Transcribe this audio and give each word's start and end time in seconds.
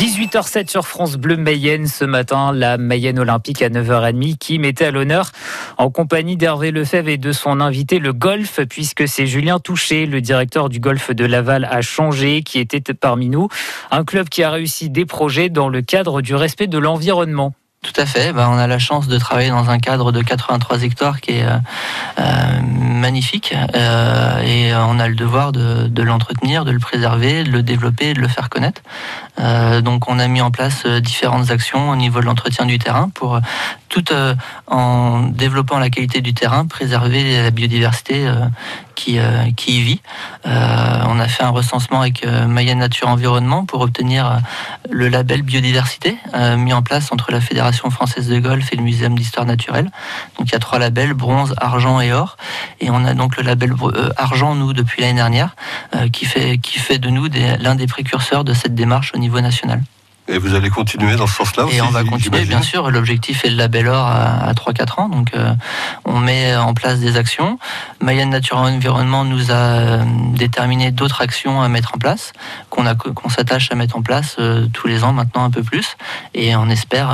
18h07 0.00 0.70
sur 0.70 0.86
France 0.86 1.16
Bleu 1.18 1.36
Mayenne 1.36 1.86
ce 1.86 2.06
matin, 2.06 2.52
la 2.54 2.78
Mayenne 2.78 3.18
Olympique 3.18 3.60
à 3.60 3.68
9h30 3.68 4.38
qui 4.38 4.58
mettait 4.58 4.86
à 4.86 4.90
l'honneur 4.90 5.30
en 5.76 5.90
compagnie 5.90 6.38
d'Hervé 6.38 6.70
Lefebvre 6.70 7.10
et 7.10 7.18
de 7.18 7.32
son 7.32 7.60
invité 7.60 7.98
le 7.98 8.14
golf 8.14 8.60
puisque 8.66 9.06
c'est 9.06 9.26
Julien 9.26 9.58
Touché, 9.58 10.06
le 10.06 10.22
directeur 10.22 10.70
du 10.70 10.80
golf 10.80 11.10
de 11.10 11.26
Laval 11.26 11.68
à 11.70 11.82
changé 11.82 12.42
qui 12.42 12.60
était 12.60 12.80
parmi 12.94 13.28
nous. 13.28 13.48
Un 13.90 14.06
club 14.06 14.30
qui 14.30 14.42
a 14.42 14.50
réussi 14.50 14.88
des 14.88 15.04
projets 15.04 15.50
dans 15.50 15.68
le 15.68 15.82
cadre 15.82 16.22
du 16.22 16.34
respect 16.34 16.66
de 16.66 16.78
l'environnement. 16.78 17.52
Tout 17.82 17.98
à 17.98 18.04
fait. 18.04 18.34
Ben, 18.34 18.46
on 18.50 18.58
a 18.58 18.66
la 18.66 18.78
chance 18.78 19.08
de 19.08 19.16
travailler 19.16 19.48
dans 19.48 19.70
un 19.70 19.78
cadre 19.78 20.12
de 20.12 20.20
83 20.20 20.82
hectares 20.82 21.22
qui 21.22 21.38
est 21.38 21.44
euh, 21.44 21.56
euh, 22.18 22.60
magnifique 22.62 23.54
euh, 23.74 24.42
et 24.42 24.74
on 24.74 24.98
a 24.98 25.08
le 25.08 25.14
devoir 25.14 25.50
de, 25.52 25.86
de 25.86 26.02
l'entretenir, 26.02 26.66
de 26.66 26.72
le 26.72 26.78
préserver, 26.78 27.42
de 27.42 27.50
le 27.50 27.62
développer, 27.62 28.12
de 28.12 28.20
le 28.20 28.28
faire 28.28 28.50
connaître. 28.50 28.82
donc 29.80 30.10
on 30.10 30.18
a 30.18 30.28
mis 30.28 30.42
en 30.42 30.50
place 30.50 30.84
différentes 30.84 31.50
actions 31.50 31.88
au 31.88 31.96
niveau 31.96 32.20
de 32.20 32.26
l'entretien 32.26 32.66
du 32.66 32.78
terrain 32.78 33.08
pour 33.08 33.40
tout 33.88 34.04
en 34.66 35.20
développant 35.22 35.78
la 35.78 35.88
qualité 35.88 36.20
du 36.20 36.34
terrain, 36.34 36.66
préserver 36.66 37.42
la 37.42 37.50
biodiversité 37.50 38.30
qui, 39.00 39.18
qui 39.56 39.78
y 39.78 39.82
vit. 39.82 40.00
on 40.44 41.18
a 41.18 41.28
fait 41.28 41.42
un 41.42 41.50
recensement 41.50 42.00
avec 42.00 42.26
Mayenne 42.26 42.78
Nature 42.78 43.08
Environnement 43.08 43.64
pour 43.64 43.80
obtenir 43.80 44.40
le 44.90 45.08
label 45.08 45.42
biodiversité 45.42 46.16
mis 46.56 46.72
en 46.72 46.82
place 46.82 47.12
entre 47.12 47.32
la 47.32 47.40
Fédération 47.40 47.90
française 47.90 48.28
de 48.28 48.38
golf 48.38 48.72
et 48.72 48.76
le 48.76 48.82
Muséum 48.82 49.16
d'histoire 49.16 49.46
naturelle. 49.46 49.90
Donc 50.38 50.48
il 50.48 50.52
y 50.52 50.56
a 50.56 50.58
trois 50.58 50.78
labels, 50.78 51.14
bronze, 51.14 51.54
argent 51.58 52.00
et 52.00 52.12
or. 52.12 52.36
Et 52.80 52.90
on 52.90 53.04
a 53.04 53.14
donc 53.14 53.36
le 53.36 53.42
label 53.42 53.74
euh, 53.82 54.10
argent, 54.16 54.54
nous, 54.54 54.72
depuis 54.72 55.02
l'année 55.02 55.14
dernière, 55.14 55.56
euh, 55.94 56.08
qui, 56.08 56.24
fait, 56.24 56.58
qui 56.58 56.78
fait 56.78 56.98
de 56.98 57.08
nous 57.08 57.28
l'un 57.60 57.74
des 57.74 57.86
précurseurs 57.86 58.44
de 58.44 58.54
cette 58.54 58.74
démarche 58.74 59.12
au 59.14 59.18
niveau 59.18 59.40
national. 59.40 59.82
Et 60.30 60.38
vous 60.38 60.54
allez 60.54 60.70
continuer 60.70 61.16
dans 61.16 61.26
ce 61.26 61.34
sens-là 61.34 61.66
Et 61.72 61.80
on 61.80 61.90
va 61.90 62.04
continuer, 62.04 62.44
bien 62.44 62.62
sûr. 62.62 62.90
L'objectif 62.90 63.44
est 63.44 63.50
le 63.50 63.56
label 63.56 63.88
or 63.88 64.06
à, 64.06 64.52
3-4 64.52 65.00
ans. 65.00 65.08
Donc, 65.08 65.34
euh, 65.34 65.52
on 66.04 66.18
met 66.20 66.54
en 66.56 66.72
place 66.72 67.00
des 67.00 67.16
actions. 67.16 67.58
Mayenne 68.00 68.30
Nature 68.30 68.58
Environnement 68.58 69.24
nous 69.24 69.50
a 69.50 69.98
déterminé 70.34 70.92
d'autres 70.92 71.20
actions 71.20 71.62
à 71.62 71.68
mettre 71.68 71.94
en 71.94 71.98
place, 71.98 72.32
qu'on 72.70 72.84
qu'on 72.94 73.28
s'attache 73.28 73.70
à 73.72 73.74
mettre 73.74 73.96
en 73.96 74.02
place 74.02 74.36
tous 74.72 74.86
les 74.86 75.02
ans 75.04 75.12
maintenant 75.12 75.44
un 75.44 75.50
peu 75.50 75.62
plus. 75.62 75.96
Et 76.34 76.54
on 76.54 76.68
espère 76.68 77.10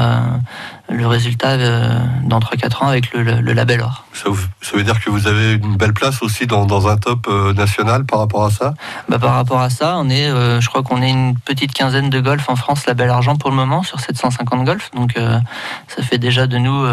le 0.88 1.06
résultat 1.06 1.50
euh, 1.52 1.98
dans 2.24 2.38
3-4 2.38 2.84
ans 2.84 2.88
avec 2.88 3.12
le, 3.12 3.22
label 3.52 3.80
or. 3.80 4.04
Ça, 4.12 4.28
veut 4.74 4.82
dire 4.84 5.00
que 5.00 5.10
vous 5.10 5.26
avez 5.26 5.54
une 5.54 5.76
belle 5.76 5.92
place 5.92 6.22
aussi 6.22 6.46
dans, 6.46 6.88
un 6.88 6.96
top 6.96 7.26
euh, 7.28 7.52
national 7.52 8.04
par 8.04 8.20
rapport 8.20 8.44
à 8.44 8.50
ça? 8.50 8.74
Bah, 9.08 9.18
Par 9.18 9.34
rapport 9.34 9.60
à 9.60 9.70
ça, 9.70 9.96
on 9.98 10.08
est, 10.08 10.28
euh, 10.28 10.60
je 10.60 10.68
crois 10.68 10.82
qu'on 10.82 11.02
est 11.02 11.10
une 11.10 11.36
petite 11.38 11.72
quinzaine 11.72 12.10
de 12.10 12.20
golf 12.20 12.48
en 12.48 12.56
France 12.56 12.86
label 12.86 13.10
argent 13.10 13.36
pour 13.36 13.50
le 13.50 13.56
moment 13.56 13.82
sur 13.82 14.00
750 14.00 14.64
golf. 14.64 14.90
Donc 14.94 15.14
ça 15.88 16.02
fait 16.02 16.18
déjà 16.18 16.46
de 16.46 16.58
nous 16.58 16.86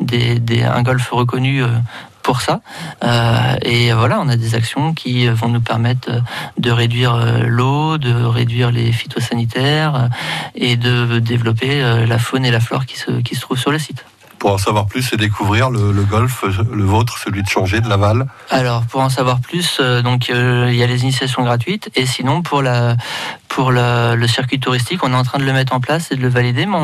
des, 0.00 0.62
un 0.62 0.82
golf 0.82 1.08
reconnu 1.10 1.62
pour 2.24 2.40
ça. 2.40 2.60
Euh, 3.04 3.56
et 3.62 3.92
voilà, 3.92 4.18
on 4.18 4.28
a 4.28 4.36
des 4.36 4.56
actions 4.56 4.94
qui 4.94 5.28
vont 5.28 5.48
nous 5.48 5.60
permettre 5.60 6.10
de 6.58 6.70
réduire 6.72 7.14
euh, 7.14 7.44
l'eau, 7.46 7.98
de 7.98 8.12
réduire 8.12 8.72
les 8.72 8.90
phytosanitaires 8.90 9.94
euh, 9.94 10.08
et 10.56 10.76
de 10.76 11.20
développer 11.20 11.82
la 12.06 12.18
faune 12.18 12.44
et 12.44 12.50
la 12.50 12.60
flore 12.60 12.86
qui 12.86 12.98
se, 12.98 13.20
qui 13.20 13.34
se 13.36 13.42
trouvent 13.42 13.58
sur 13.58 13.70
le 13.70 13.78
site 13.78 14.04
pour 14.40 14.52
en 14.52 14.58
savoir 14.58 14.84
plus 14.84 15.10
et 15.14 15.16
découvrir 15.16 15.70
le, 15.70 16.02
golf, 16.02 16.44
le 16.44 16.84
vôtre, 16.84 17.16
celui 17.16 17.42
de 17.42 17.48
Changer, 17.48 17.80
de 17.80 17.88
Laval 17.88 18.26
Alors, 18.50 18.82
pour 18.82 19.00
en 19.00 19.08
savoir 19.08 19.40
plus, 19.40 19.80
donc 20.02 20.28
il 20.28 20.74
y 20.74 20.82
a 20.82 20.86
les 20.86 21.02
initiations 21.02 21.44
gratuites. 21.44 21.88
Et 21.94 22.04
sinon, 22.04 22.42
pour 22.42 22.60
la, 22.60 22.94
pour 23.54 23.70
le, 23.70 24.26
circuit 24.26 24.58
touristique. 24.58 25.04
On 25.04 25.12
est 25.12 25.16
en 25.16 25.22
train 25.22 25.38
de 25.38 25.44
le 25.44 25.52
mettre 25.52 25.74
en 25.74 25.78
place 25.78 26.10
et 26.10 26.16
de 26.16 26.20
le 26.20 26.28
valider, 26.28 26.66
mais 26.66 26.76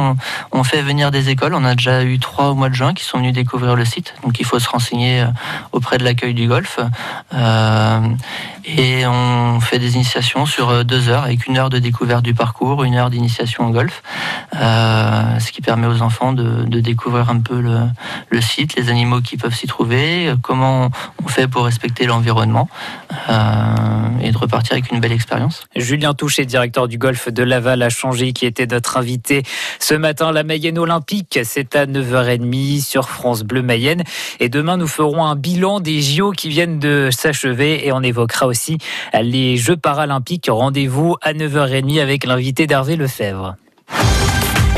on, 0.53 0.63
fait 0.63 0.83
venir 0.83 1.11
des 1.11 1.29
écoles. 1.29 1.53
On 1.55 1.65
a 1.65 1.75
déjà 1.75 2.05
eu 2.05 2.21
trois 2.21 2.51
au 2.51 2.55
mois 2.55 2.69
de 2.69 2.77
juin 2.77 2.95
qui 2.95 3.03
sont 3.03 3.19
venus 3.19 3.33
découvrir 3.33 3.75
le 3.75 3.85
site. 3.85 4.15
Donc 4.23 4.39
il 4.39 4.47
faut 4.47 4.61
se 4.61 4.69
renseigner 4.69 5.23
euh, 5.23 5.27
auprès 5.73 5.99
de 5.99 6.05
l'accueil 6.05 6.33
du 6.33 6.47
golf. 6.47 6.79
Euh, 7.35 8.01
et 8.65 9.05
on 9.05 9.59
fait 9.59 9.81
des 9.81 9.97
initiations 9.97 10.47
sur 10.47 10.69
euh, 10.69 10.85
deux 10.85 11.09
heures, 11.09 11.25
avec 11.25 11.49
une 11.49 11.59
heure 11.59 11.71
de 11.71 11.81
découverte 11.81 12.23
du 12.23 12.35
parcours, 12.35 12.85
une 12.85 12.95
heure 12.95 13.11
d'initiation 13.11 13.67
au 13.67 13.71
golf, 13.71 14.05
ce 14.53 15.51
qui 15.51 15.63
permet 15.63 15.89
aux 15.89 16.03
enfants 16.03 16.33
de, 16.33 16.63
découvrir 16.81 17.31
un 17.31 17.41
peu 17.41 17.61
le, 17.61 17.81
le, 18.29 18.41
site, 18.41 18.77
les 18.77 18.91
animaux 18.91 19.21
qui 19.21 19.37
peuvent 19.37 19.55
s'y 19.55 19.67
trouver, 19.67 20.33
comment 20.41 20.91
on 21.25 21.29
fait 21.29 21.49
pour 21.49 21.65
respecter 21.65 22.07
l'environnement 22.07 22.69
et 24.23 24.31
de 24.33 24.39
repartir 24.39 24.73
avec 24.73 24.91
une 24.91 25.01
belle 25.01 25.13
expérience. 25.13 25.65
Julien 25.75 26.15
Touché, 26.15 26.45
directeur 26.45 26.89
du 26.89 26.99
golf 26.99 27.29
de 27.29 27.43
Laval, 27.43 27.83
a 27.83 27.89
changé, 27.89 28.33
qui 28.33 28.47
était 28.47 28.67
notre 28.67 28.97
invité 28.97 29.43
ce 29.79 29.95
matin. 29.95 30.33
La 30.33 30.43
Mayenne 30.43 30.79
Olympique, 30.79 31.39
c'est 31.45 31.77
à 31.77 31.87
9h30 31.87 32.83
sur 32.83 33.09
France 33.09 33.43
Bleu 33.43 33.63
Mayenne. 33.63 34.05
Et 34.39 34.49
demain, 34.49 34.77
nous 34.77 34.87
ferons 34.87 35.25
un 35.25 35.37
bilan 35.37 35.81
des 35.81 36.01
JO 36.01 36.33
qui 36.33 36.49
viennent 36.49 36.79
de 36.79 37.09
s'achever 37.11 37.87
et 37.87 37.93
on 37.93 38.03
évoquera 38.03 38.47
aussi 38.47 38.79
les 39.21 39.57
Jeux 39.57 39.77
paralympiques. 39.77 40.49
Rendez-vous 40.49 41.17
à 41.23 41.33
9h30 41.33 42.01
avec 42.01 42.25
l'invité 42.25 42.67
d'Hervé 42.67 42.97
Lefebvre. 42.97 43.57